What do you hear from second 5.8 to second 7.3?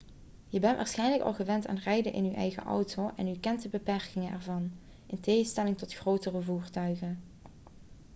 grotere voertuigen